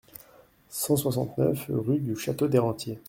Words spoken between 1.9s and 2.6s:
du Château des